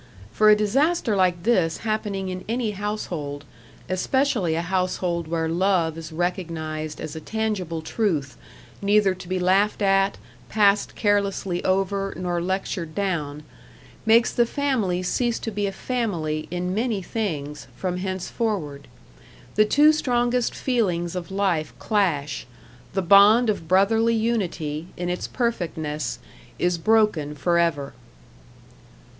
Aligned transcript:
For 0.31 0.49
a 0.49 0.55
disaster 0.55 1.15
like 1.15 1.43
this 1.43 1.77
happening 1.85 2.29
in 2.29 2.43
any 2.49 2.71
household 2.71 3.45
especially 3.87 4.55
a 4.55 4.63
household 4.63 5.27
where 5.27 5.47
love 5.47 5.95
is 5.95 6.11
recognized 6.11 6.99
as 6.99 7.15
a 7.15 7.19
tangible 7.21 7.83
truth, 7.83 8.35
neither 8.81 9.13
to 9.13 9.27
be 9.27 9.37
laughed 9.37 9.79
at, 9.83 10.17
passed 10.49 10.95
carelessly 10.95 11.63
over, 11.63 12.15
nor 12.17 12.41
lectured 12.41 12.95
down 12.95 13.43
makes 14.03 14.33
the 14.33 14.47
family 14.47 15.03
cease 15.03 15.37
to 15.37 15.51
be 15.51 15.67
a 15.67 15.71
family, 15.71 16.47
in 16.49 16.73
many 16.73 17.03
things, 17.03 17.67
from 17.75 17.97
henceforward. 17.97 18.87
The 19.53 19.65
two 19.65 19.93
strongest 19.93 20.55
feelings 20.55 21.15
of 21.15 21.29
life 21.29 21.75
clash; 21.77 22.47
the 22.93 23.03
bond 23.03 23.51
of 23.51 23.67
brotherly 23.67 24.15
unity, 24.15 24.87
in 24.97 25.09
its 25.09 25.27
perfectness, 25.27 26.17
is 26.57 26.79
broken 26.79 27.35
for 27.35 27.59
ever. 27.59 27.93